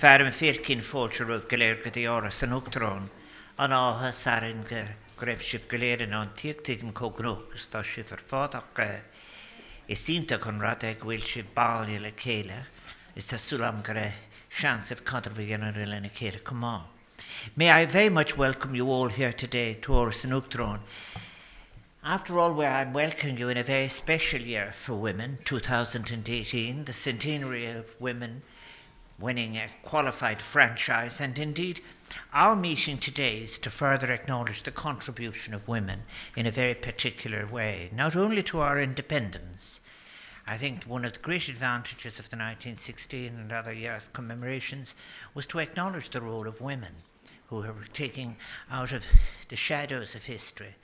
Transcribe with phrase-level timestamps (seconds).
[0.00, 3.10] Fer an fécinn fóilte rah goléir go dtí áras san Uachtarrán
[3.60, 4.78] an átha sarin go
[5.20, 8.80] greibh sih goléiran an tíagtíigm cógnógus tá si ar fádach
[9.86, 12.64] is sínta chun rad ag bhfuil si bailí le chéile
[13.14, 14.16] is tásúlam go raibh
[14.48, 16.42] chance of Catervillian Lena Kira.
[16.42, 16.84] Come on.
[17.54, 20.80] May I very much welcome you all here today to Áras an Uachtaráin.
[22.02, 26.94] After all, where I'm welcoming you in a very special year for women, 2018, the
[26.94, 28.40] centenary of women
[29.20, 31.80] winning a qualified franchise, and indeed,
[32.32, 36.00] our meeting today is to further acknowledge the contribution of women
[36.36, 39.80] in a very particular way, not only to our independence,
[40.50, 44.96] I think one of the great advantages of the 1916 and other years commemorations
[45.32, 46.92] was to acknowledge the role of women
[47.46, 48.34] who were taking
[48.68, 49.06] out of
[49.48, 50.74] the shadows of history.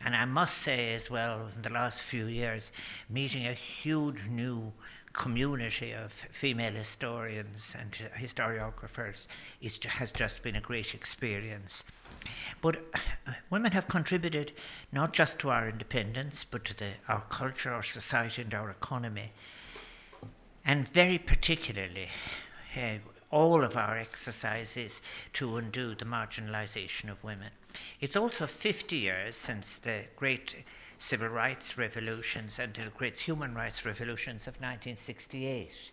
[0.00, 2.72] And I must say as well, in the last few years,
[3.08, 4.72] meeting a huge new
[5.12, 9.26] community of female historians and historiographers
[9.60, 11.84] is, has just been a great experience.
[12.60, 14.52] But uh, women have contributed
[14.90, 19.30] not just to our independence, but to the, our culture, our society, and our economy.
[20.64, 22.08] And very particularly,
[22.76, 22.98] uh,
[23.32, 25.00] all of our exercises
[25.32, 27.50] to undo the marginalisation of women.
[28.00, 30.64] It's also 50 years since the great
[31.02, 35.90] civil rights revolutions and the great human rights revolutions of 1968.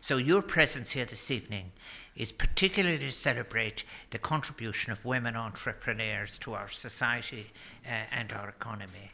[0.00, 1.70] So, your presence here this evening
[2.16, 7.46] is particularly to celebrate the contribution of women entrepreneurs to our society
[7.86, 9.12] uh, and our economy.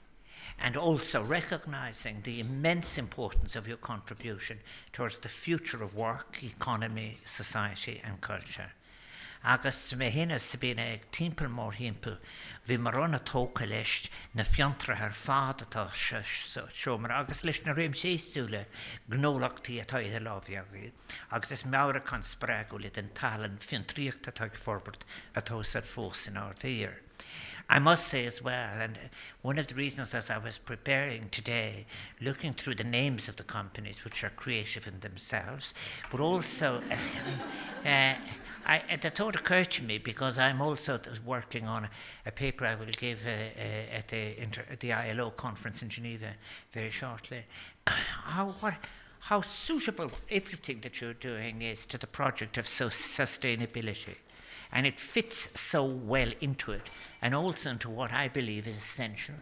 [0.59, 4.59] And also recognizing the immense importance of your contribution
[4.93, 8.73] towards the future of work, economy, society, and culture.
[9.42, 11.05] Agus sa ag
[11.48, 12.19] mór himppel
[12.69, 13.66] hí mar tóca
[14.34, 18.66] na fiantra ar fád atá seomar agus leis na réim séúile
[19.08, 19.98] gnólachttaí atá
[21.33, 23.58] agus is le den talan.
[27.72, 28.98] I must say as well, and
[29.42, 31.86] one of the reasons as I was preparing today,
[32.20, 35.73] looking through the names of the companies, which are creative in themselves,
[36.11, 36.83] but also
[37.86, 38.14] uh,
[38.67, 41.89] I, the thought occurred to me because I'm also working on
[42.27, 46.33] a, paper I will give uh, uh, at, the inter, the ILO conference in Geneva
[46.73, 47.45] very shortly.
[47.87, 48.75] How, what,
[49.21, 54.15] how suitable everything that you're doing is to the project of so sustainability.
[54.73, 56.89] And it fits so well into it,
[57.21, 59.35] and also into what I believe is essential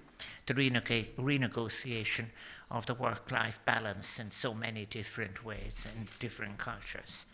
[0.47, 2.27] the reneg- renegotiation
[2.71, 7.27] of the work life balance in so many different ways and different cultures.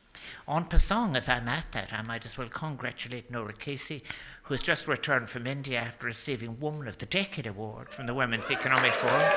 [0.47, 4.03] On Pasong, as I'm at that, I might as well congratulate Norah Casey,
[4.45, 8.15] who has just returned from India after receiving Woman of the Decade Award from the
[8.15, 9.33] Women's Economic Forum.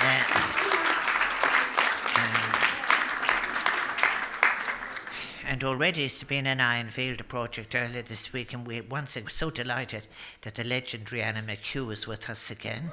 [0.00, 0.57] Uh,
[5.48, 9.30] and already Sabina and I unveiled a project earlier this week, and we once again
[9.30, 10.02] so delighted
[10.42, 12.90] that the legendary Anna McHugh is with us again.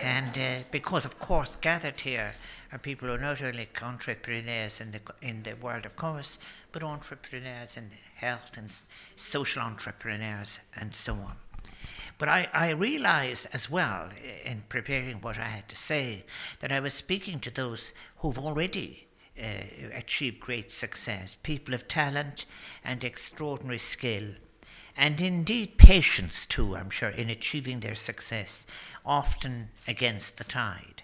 [0.00, 2.32] And uh, because, of course, gathered here
[2.72, 6.38] are people who are not only entrepreneurs in the, in the world of commerce,
[6.72, 8.74] but entrepreneurs in health and
[9.16, 11.36] social entrepreneurs and so on.
[12.16, 14.08] But I, I realize as well,
[14.42, 16.24] in preparing what I had to say,
[16.60, 19.06] that I was speaking to those who've already
[19.38, 22.46] uh, achieved great success, people of talent
[22.84, 24.34] and extraordinary skill,
[24.96, 28.66] and indeed patience too, I'm sure, in achieving their success,
[29.04, 31.02] often against the tide.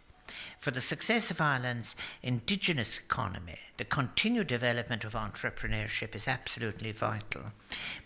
[0.60, 7.52] For the success of Ireland's indigenous economy, the continued development of entrepreneurship is absolutely vital,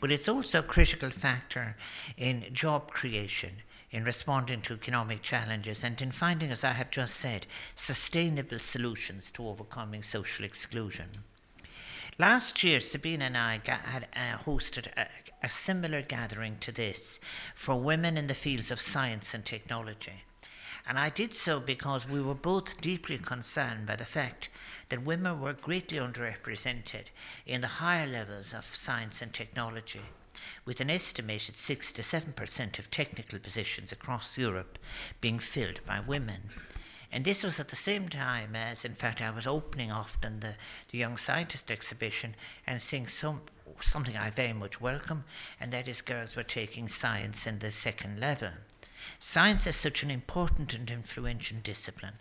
[0.00, 1.76] but it's also a critical factor
[2.16, 3.56] in job creation,
[3.94, 7.46] in responding to economic challenges, and in finding, as I have just said,
[7.76, 11.10] sustainable solutions to overcoming social exclusion.
[12.18, 15.06] Last year, Sabina and I had uh, hosted a,
[15.44, 17.20] a similar gathering to this
[17.54, 20.24] for women in the fields of science and technology.
[20.88, 24.48] And I did so because we were both deeply concerned by the fact
[24.88, 27.06] that women were greatly underrepresented
[27.46, 30.02] in the higher levels of science and technology,
[30.64, 34.78] with an estimated 6 to 7% of technical positions across Europe
[35.20, 36.50] being filled by women.
[37.14, 40.54] And this was at the same time as, in fact, I was opening often the,
[40.90, 42.34] the Young Scientist exhibition
[42.66, 43.42] and seeing some,
[43.80, 45.24] something I very much welcome,
[45.60, 48.50] and that is girls were taking science in the second level.
[49.20, 52.14] Science is such an important and influential discipline,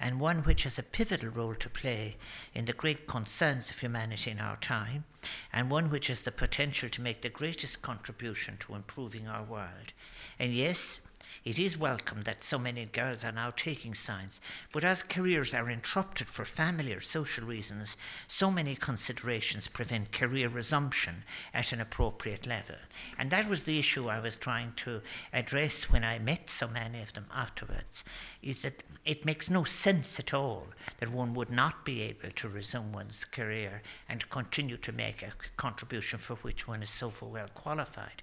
[0.00, 2.16] and one which has a pivotal role to play
[2.54, 5.04] in the great concerns of humanity in our time,
[5.52, 9.92] and one which has the potential to make the greatest contribution to improving our world.
[10.38, 11.00] And yes,
[11.44, 14.40] It is welcome that so many girls are now taking science,
[14.72, 17.96] but as careers are interrupted for family or social reasons,
[18.26, 21.24] so many considerations prevent career resumption
[21.54, 22.76] at an appropriate level.
[23.18, 25.02] And that was the issue I was trying to
[25.32, 28.02] address when I met so many of them afterwards,
[28.42, 30.66] is that it makes no sense at all
[30.98, 35.32] that one would not be able to resume one's career and continue to make a
[35.56, 38.22] contribution for which one is so well qualified.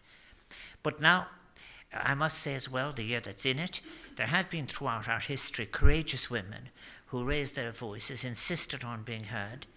[0.82, 1.28] But now
[1.94, 3.82] I must say as well, the year that's in it,
[4.16, 6.70] there have been throughout our history courageous women
[7.08, 9.68] who raised their voices, insisted on being heard,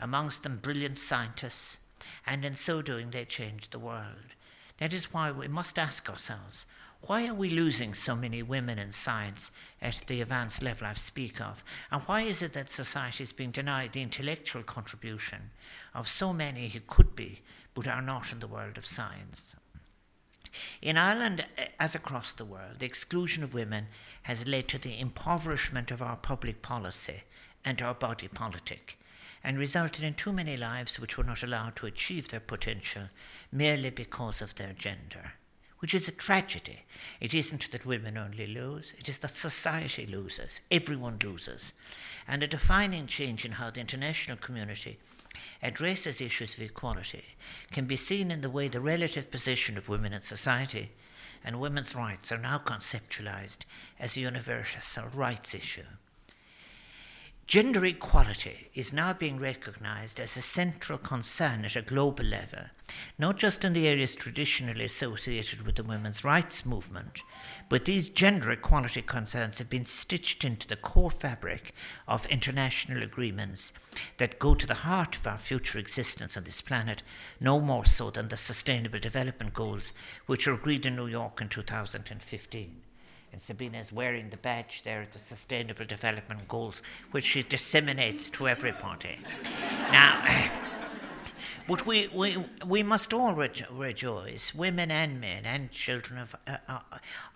[0.00, 1.78] amongst them brilliant scientists,
[2.26, 4.34] and in so doing they changed the world.
[4.78, 6.66] That is why we must ask ourselves
[7.02, 9.50] why are we losing so many women in science
[9.80, 11.62] at the advanced level I speak of?
[11.92, 15.50] And why is it that society is being denied the intellectual contribution
[15.94, 17.42] of so many who could be
[17.74, 19.54] but are not in the world of science?
[20.80, 21.44] In Ireland,
[21.78, 23.86] as across the world, the exclusion of women
[24.22, 27.22] has led to the impoverishment of our public policy
[27.64, 28.98] and our body politic,
[29.42, 33.08] and resulted in too many lives which were not allowed to achieve their potential
[33.52, 35.32] merely because of their gender,
[35.78, 36.84] which is a tragedy.
[37.20, 41.72] It isn't that women only lose, it is that society loses, everyone loses.
[42.26, 44.98] And a defining change in how the international community
[45.62, 47.24] addresses issues of equality
[47.72, 50.90] can be seen in the way the relative position of women in society
[51.44, 53.58] and women's rights are now conceptualized
[54.00, 55.82] as a universal rights issue.
[57.46, 62.58] Gender equality is now being recognized as a central concern at a global level,
[63.20, 67.22] not just in the areas traditionally associated with the women's rights movement,
[67.68, 71.72] but these gender equality concerns have been stitched into the core fabric
[72.08, 73.72] of international agreements
[74.18, 77.04] that go to the heart of our future existence on this planet,
[77.38, 79.92] no more so than the Sustainable Development Goals,
[80.26, 82.82] which were agreed in New York in 2015
[83.36, 86.80] and Sabina is wearing the badge there at the Sustainable Development Goals,
[87.10, 89.18] which she disseminates to everybody.
[89.92, 90.50] now,
[91.68, 96.56] but we, we, we must all rejo- rejoice, women and men and children, of, uh,
[96.66, 96.80] uh,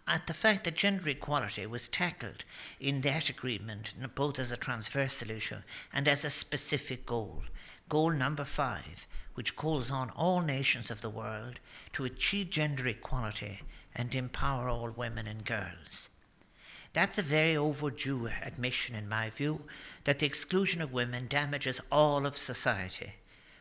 [0.08, 2.44] at the fact that gender equality was tackled
[2.80, 5.56] in that agreement, both as a transversal issue
[5.92, 7.42] and as a specific goal.
[7.90, 11.60] Goal number five, which calls on all nations of the world
[11.92, 13.60] to achieve gender equality
[13.94, 16.08] and empower all women and girls.
[16.92, 19.62] That's a very overdue admission, in my view,
[20.04, 23.14] that the exclusion of women damages all of society,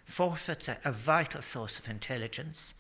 [0.06, 2.74] forfeits a, a vital source of intelligence,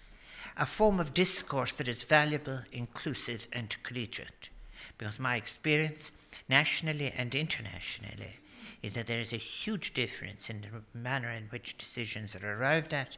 [0.58, 4.50] a form of discourse that is valuable, inclusive, and collegiate.
[4.98, 6.12] Because my experience,
[6.50, 8.40] nationally and internationally,
[8.82, 12.94] is that there is a huge difference in the manner in which decisions are arrived
[12.94, 13.18] at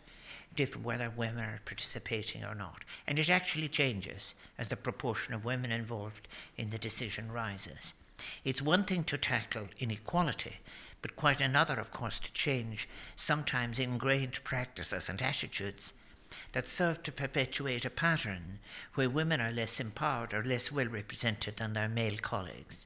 [0.84, 2.84] whether women are participating or not.
[3.08, 6.28] And it actually changes as the proportion of women involved
[6.58, 7.94] in the decision rises.
[8.44, 10.58] It's one thing to tackle inequality,
[11.02, 15.94] but quite another, of course, to change sometimes ingrained practices and attitudes
[16.52, 18.60] that serve to perpetuate a pattern
[18.94, 22.86] where women are less empowered or less well represented than their male colleagues.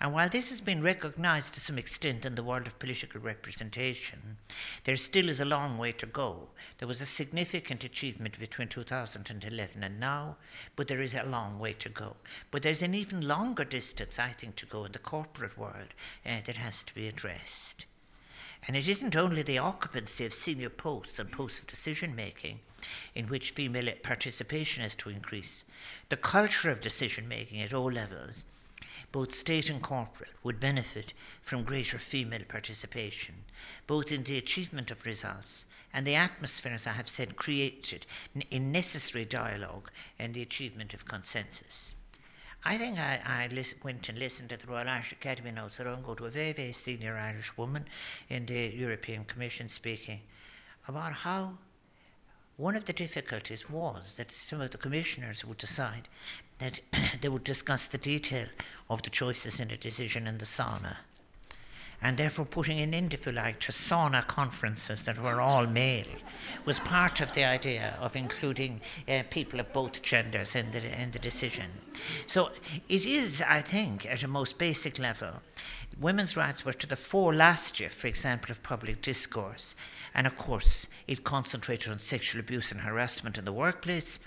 [0.00, 4.38] And while this has been recognized to some extent in the world of political representation,
[4.84, 6.48] there still is a long way to go.
[6.78, 10.36] There was a significant achievement between 2011 and now,
[10.76, 12.16] but there is a long way to go.
[12.50, 15.94] But there's an even longer distance, I think, to go in the corporate world
[16.24, 17.84] uh, that has to be addressed.
[18.66, 22.60] And it isn't only the occupancy of senior posts and posts of decision making
[23.14, 25.64] in which female participation has to increase.
[26.08, 28.44] The culture of decision making at all levels
[29.12, 33.34] both state and corporate, would benefit from greater female participation,
[33.86, 38.06] both in the achievement of results and the atmosphere, as I have said, created
[38.50, 41.94] in necessary dialogue and the achievement of consensus.
[42.64, 46.16] I think I, I listen, went and listened to the Royal Irish Academy I'm going
[46.16, 47.86] to a very, very senior Irish woman
[48.28, 50.20] in the European Commission speaking
[50.86, 51.54] about how
[52.56, 56.08] one of the difficulties was that some of the commissioners would decide
[56.60, 56.80] that
[57.20, 58.46] they would discuss the detail
[58.88, 60.96] of the choices in a decision in the sauna.
[62.02, 66.06] And therefore, putting an end, if you like, to sauna conferences that were all male
[66.64, 71.10] was part of the idea of including uh, people of both genders in the, in
[71.10, 71.66] the decision.
[72.26, 72.52] So
[72.88, 75.42] it is, I think, at a most basic level,
[76.00, 79.74] women's rights were to the fore last year, for example, of public discourse.
[80.14, 84.18] And of course, it concentrated on sexual abuse and harassment in the workplace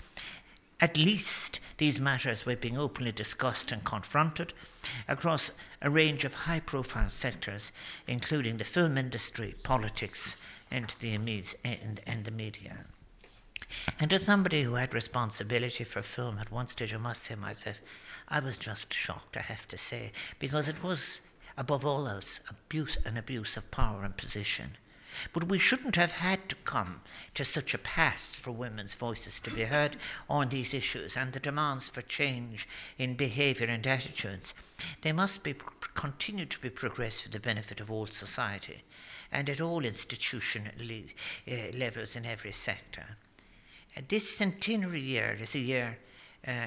[0.80, 4.52] at least these matters were being openly discussed and confronted
[5.08, 5.50] across
[5.80, 7.72] a range of high profile sectors,
[8.06, 10.36] including the film industry, politics,
[10.70, 12.86] and the, and, and the media.
[13.98, 17.80] And as somebody who had responsibility for film at one stage, I must say myself,
[18.28, 21.20] I was just shocked, I have to say, because it was,
[21.56, 24.76] above all else, abuse, an abuse of power and position.
[25.32, 27.00] But we shouldn't have had to come
[27.34, 29.96] to such a pass for women's voices to be heard
[30.28, 32.68] on these issues and the demands for change
[32.98, 34.54] in behaviour and attitudes.
[35.02, 35.54] They must be
[35.94, 38.82] continue to be progressed for the benefit of all society
[39.30, 43.16] and at all institutional uh, levels in every sector.
[43.96, 45.98] Uh, this centenary year is a year.
[46.46, 46.66] Uh,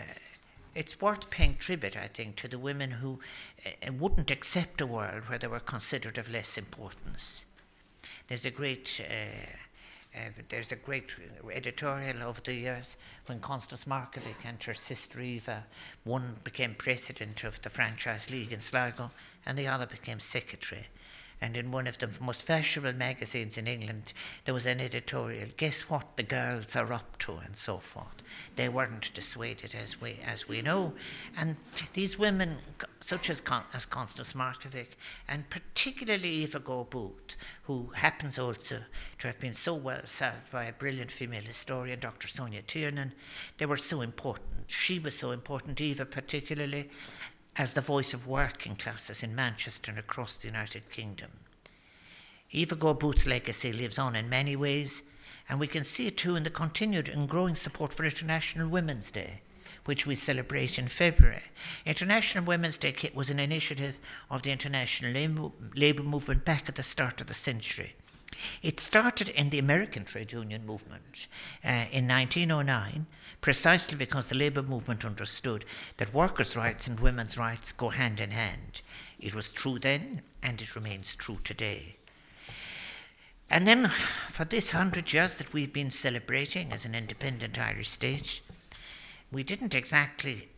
[0.75, 3.19] it's worth paying tribute, I think, to the women who
[3.65, 7.45] uh, wouldn't accept a world where they were considered of less importance.
[8.27, 9.47] There's a great uh,
[10.17, 11.11] uh, there's a great
[11.53, 12.95] editorial over the years
[13.27, 15.63] when Constance Markievicz and her sister Eva,
[16.05, 19.11] one became president of the Franchise League in Sligo
[19.45, 20.87] and the other became secretary.
[21.39, 24.13] And in one of the most fashionable magazines in England,
[24.45, 28.23] there was an editorial, guess what the girls are up to, and so forth.
[28.55, 30.93] They weren't dissuaded, as we, as we know.
[31.37, 31.57] And
[31.93, 32.57] these women,
[33.01, 34.95] such as, Con- as Constance Markievicz,
[35.27, 38.79] and particularly Eva Gore-Booth, who happens also
[39.19, 42.27] to have been so well served by a brilliant female historian, Dr.
[42.27, 43.13] Sonja Tiernan,
[43.59, 44.47] they were so important.
[44.65, 46.89] She was so important, Eva particularly,
[47.57, 51.31] as the voice of working classes in Manchester and across the United Kingdom.
[52.51, 55.01] Eva Gore-Booth's legacy lives on in many ways,
[55.49, 59.11] and we can see it too in the continued and growing support for International Women's
[59.11, 59.41] Day,
[59.85, 61.43] which we celebrate in February.
[61.85, 63.97] International Women's Day was an initiative
[64.29, 67.95] of the international labour movement back at the start of the century.
[68.61, 71.27] It started in the American trade union movement
[71.63, 73.07] uh, in 1909
[73.41, 75.65] precisely because the labour movement understood
[75.97, 78.81] that workers' rights and women's rights go hand in hand.
[79.19, 81.97] It was true then, and it remains true today.
[83.49, 83.89] And then,
[84.29, 88.41] for this hundred years that we've been celebrating as an independent Irish state,
[89.31, 90.49] we didn't exactly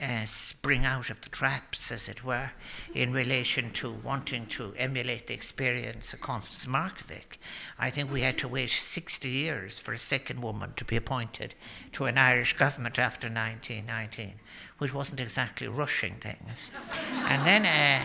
[0.00, 2.50] uh, spring out of the traps, as it were,
[2.94, 7.36] in relation to wanting to emulate the experience of Constance Markievicz.
[7.78, 11.54] I think we had to wait 60 years for a second woman to be appointed
[11.92, 14.34] to an Irish government after 1919,
[14.78, 16.70] which wasn't exactly rushing things.
[17.12, 18.02] and then, uh,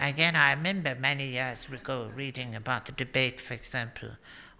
[0.00, 4.10] again, I remember many years ago reading about the debate, for example,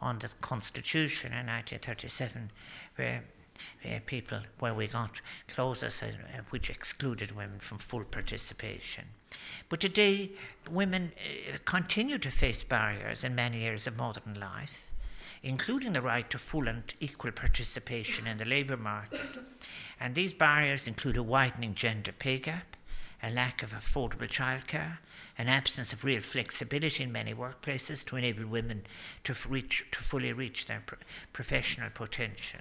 [0.00, 2.50] on the Constitution in 1937,
[2.96, 3.24] where
[3.84, 6.12] uh, people where we got clauses uh,
[6.50, 9.04] which excluded women from full participation.
[9.68, 10.30] But today,
[10.70, 14.90] women uh, continue to face barriers in many areas of modern life,
[15.42, 19.20] including the right to full and equal participation in the labour market.
[20.00, 22.76] And these barriers include a widening gender pay gap,
[23.22, 24.98] a lack of affordable childcare,
[25.38, 28.82] an absence of real flexibility in many workplaces to enable women
[29.24, 30.98] to, reach, to fully reach their pro-
[31.32, 32.60] professional potential.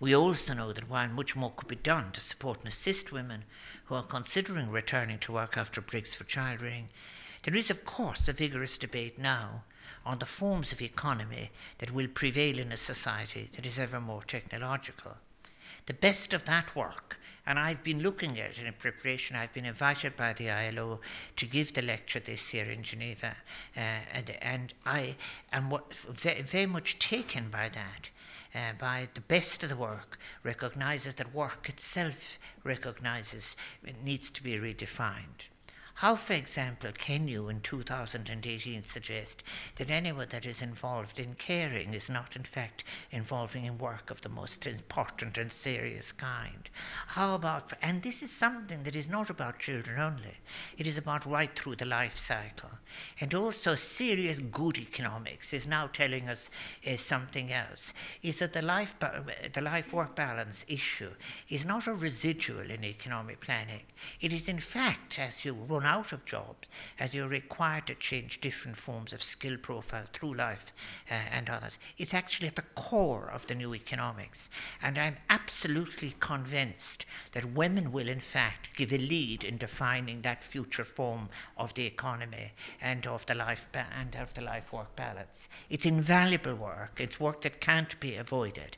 [0.00, 3.44] We also know that while much more could be done to support and assist women
[3.86, 6.88] who are considering returning to work after breaks for child rearing,
[7.42, 9.64] there is, of course, a vigorous debate now
[10.04, 14.22] on the forms of economy that will prevail in a society that is ever more
[14.22, 15.16] technological.
[15.86, 19.64] The best of that work, and I've been looking at it in preparation, I've been
[19.64, 21.00] invited by the ILO
[21.36, 23.36] to give the lecture this year in Geneva,
[23.76, 23.80] uh,
[24.12, 25.16] and, and I
[25.52, 25.72] am
[26.08, 28.10] very, very much taken by that
[28.54, 34.42] uh, by the best of the work, recognises that work itself recognises it needs to
[34.42, 35.48] be redefined.
[35.98, 39.42] How, for example, can you in 2018 suggest
[39.74, 44.20] that anyone that is involved in caring is not, in fact, involving in work of
[44.20, 46.70] the most important and serious kind?
[47.08, 50.36] How about, and this is something that is not about children only,
[50.76, 52.70] it is about right through the life cycle.
[53.20, 56.48] And also, serious good economics is now telling us
[56.86, 61.10] uh, something else is that the life, the life work balance issue
[61.48, 63.82] is not a residual in economic planning.
[64.20, 66.68] It is, in fact, as you run out of jobs
[67.00, 70.72] as you're required to change different forms of skill profile through life
[71.10, 71.78] uh, and others.
[71.96, 74.50] It's actually at the core of the new economics.
[74.82, 80.44] And I'm absolutely convinced that women will, in fact, give a lead in defining that
[80.44, 84.94] future form of the economy and of the life ba- and of the life work
[84.94, 85.48] balance.
[85.70, 87.00] It's invaluable work.
[87.00, 88.76] It's work that can't be avoided.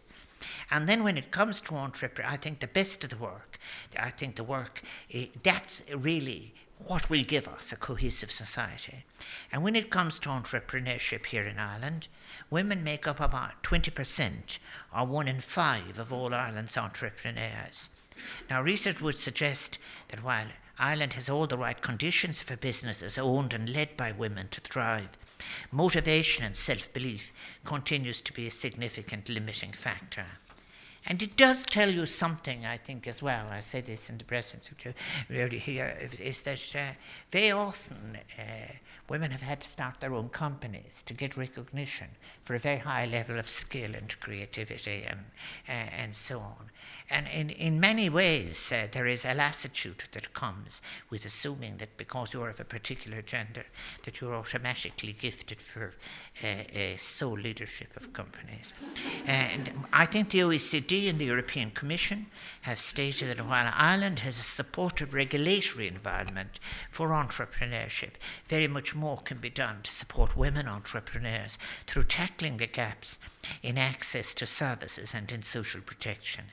[0.70, 3.58] And then when it comes to entrepreneur, I think the best of the work,
[3.98, 6.54] I think the work, eh, that's really
[6.86, 9.04] what will give us a cohesive society.
[9.52, 12.08] And when it comes to entrepreneurship here in Ireland,
[12.48, 14.58] women make up about 20%
[14.96, 17.90] or one in five of all Ireland's entrepreneurs.
[18.48, 23.52] Now, research would suggest that while Ireland has all the right conditions for businesses owned
[23.52, 25.10] and led by women to thrive,
[25.70, 27.32] motivation and self belief
[27.64, 30.26] continues to be a significant limiting factor.
[31.06, 33.46] And it does tell you something, I think, as well.
[33.50, 34.94] I say this in the presence of
[35.28, 36.92] really here, is that uh,
[37.30, 38.42] very often uh,
[39.08, 42.08] women have had to start their own companies to get recognition
[42.50, 45.20] for a very high level of skill and creativity and,
[45.68, 46.68] uh, and so on.
[47.08, 50.80] And in, in many ways, uh, there is a lassitude that comes
[51.10, 53.64] with assuming that because you're of a particular gender,
[54.04, 55.94] that you're automatically gifted for
[56.44, 58.72] uh, sole leadership of companies.
[59.26, 62.26] And I think the OECD and the European Commission
[62.62, 68.12] have stated that while Ireland has a supportive regulatory environment for entrepreneurship,
[68.46, 72.04] very much more can be done to support women entrepreneurs through
[72.40, 73.18] tackling the gaps
[73.62, 76.44] in access to services and in social protection.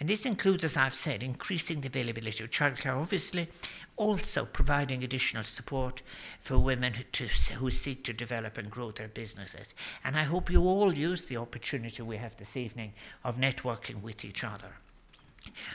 [0.00, 3.48] And this includes, as I've said, increasing the availability of childcare, obviously,
[3.96, 6.02] also providing additional support
[6.40, 9.72] for women to, who seek to develop and grow their businesses.
[10.02, 14.24] And I hope you all use the opportunity we have this evening of networking with
[14.24, 14.78] each other.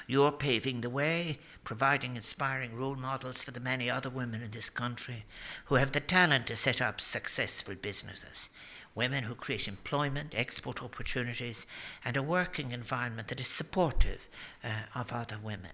[0.06, 4.70] You're paving the way, providing inspiring role models for the many other women in this
[4.70, 5.24] country
[5.66, 8.50] who have the talent to set up successful businesses
[8.96, 11.68] women who create employment, export opportunities,
[12.04, 14.30] and a working environment that is supportive
[14.64, 15.72] uh, of other women.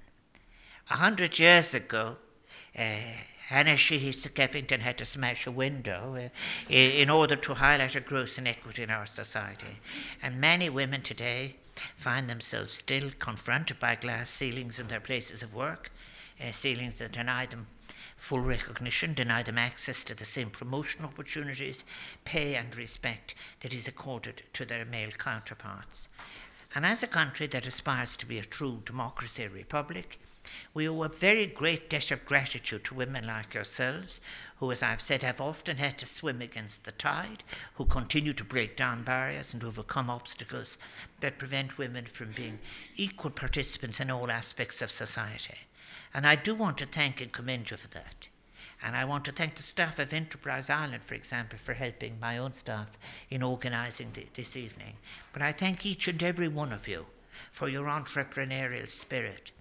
[0.89, 2.17] A hundred years ago,
[2.77, 2.95] uh,
[3.47, 8.37] Hanna Sheehy Skeffington had to smash a window uh, in order to highlight a gross
[8.37, 9.79] inequity in our society.
[10.23, 11.57] And many women today
[11.95, 15.91] find themselves still confronted by glass ceilings in their places of work,
[16.41, 17.67] uh, ceilings that deny them
[18.17, 21.83] full recognition, deny them access to the same promotion opportunities,
[22.25, 26.07] pay, and respect that is accorded to their male counterparts.
[26.73, 30.19] And as a country that aspires to be a true democracy republic,
[30.73, 34.21] we owe a very great debt of gratitude to women like yourselves,
[34.57, 37.43] who, as I've said, have often had to swim against the tide,
[37.75, 40.77] who continue to break down barriers and overcome obstacles
[41.19, 42.59] that prevent women from being
[42.95, 45.57] equal participants in all aspects of society.
[46.13, 48.27] And I do want to thank and commend you for that.
[48.83, 52.37] And I want to thank the staff of Enterprise Ireland, for example, for helping my
[52.37, 52.97] own staff
[53.29, 54.95] in organising the, this evening.
[55.33, 57.05] But I thank each and every one of you
[57.51, 59.51] for your entrepreneurial spirit,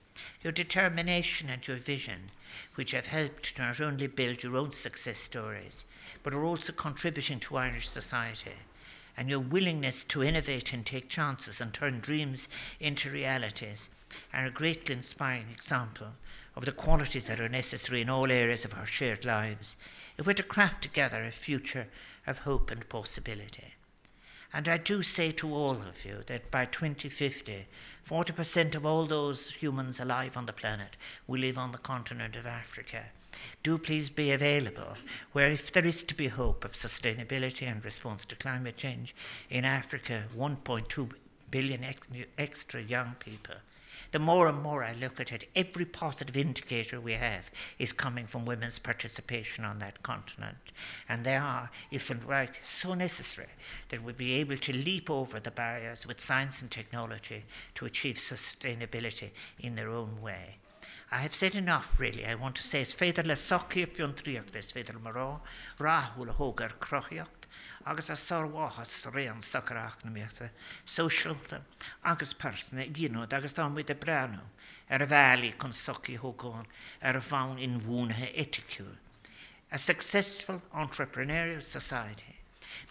[0.42, 2.30] your determination, and your vision,
[2.74, 5.84] which have helped to not only build your own success stories,
[6.22, 8.52] but are also contributing to Irish society.
[9.16, 13.90] And your willingness to innovate and take chances and turn dreams into realities
[14.32, 16.08] are a greatly inspiring example
[16.56, 19.76] of the qualities that are necessary in all areas of our shared lives
[20.18, 21.86] if we're to craft together a future
[22.26, 23.74] of hope and possibility.
[24.52, 27.66] And I do say to all of you that by 2050,
[28.08, 32.46] 40% of all those humans alive on the planet will live on the continent of
[32.46, 33.06] Africa.
[33.62, 34.96] Do please be available,
[35.32, 39.14] where if there is to be hope of sustainability and response to climate change
[39.48, 41.12] in Africa, 1.2
[41.50, 43.54] billion ex- extra young people
[44.12, 48.26] the more and more I look at it, every positive indicator we have is coming
[48.26, 50.72] from women's participation on that continent.
[51.08, 53.48] And they are, if and like, so necessary
[53.88, 57.44] that we'll be able to leap over the barriers with science and technology
[57.74, 60.56] to achieve sustainability in their own way.
[61.12, 62.24] I have said enough, really.
[62.24, 65.40] I want to say, is féidir le soci fion tríocht is féidir marrá,
[65.78, 67.39] ráhúil hógar crochiocht,
[67.86, 70.50] agus a sáhachas réan sacrach na méta,
[70.86, 71.62] socialta
[72.04, 74.42] agus persna gino agus tá mu de breanú
[74.90, 76.66] ar er a bhelaí chun soci thógáin
[77.02, 78.96] ar er a bhain in bhúnathe eticúil.
[79.72, 82.40] A successful entrepreneurial society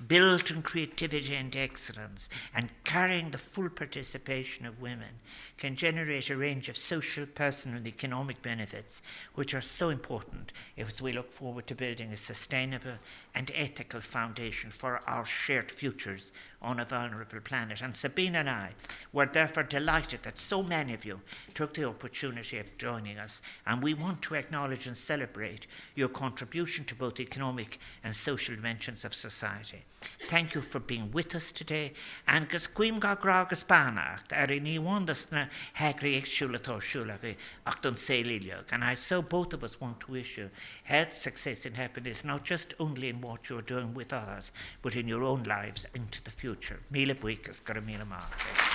[0.07, 5.19] built on creativity and excellence and carrying the full participation of women
[5.57, 9.01] can generate a range of social, personal, and economic benefits
[9.35, 12.97] which are so important as we look forward to building a sustainable
[13.39, 17.81] and ethical foundation for our shared futures on a vulnerable planet.
[17.81, 18.71] And Sabina and I
[19.13, 21.21] were therefore delighted that so many of you
[21.53, 26.83] took the opportunity of joining us, and we want to acknowledge and celebrate your contribution
[26.83, 29.85] to both economic and social dimensions of society.
[30.27, 31.93] Thank you for being with us today,
[32.27, 35.45] and cuim ga gragus banacht er in iwandas na
[35.77, 38.65] hagri exulator shulagi acton seliliog.
[38.71, 40.49] And I so both of us want to wish you
[40.83, 45.07] health, success, and happiness, not just only in what you're doing with others, but in
[45.07, 46.79] your own lives into the future.
[46.89, 48.68] Mila buikas, gara mila mark.